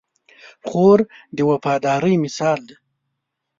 [0.67, 0.99] خور
[1.35, 2.75] د وفادارۍ مثال ده.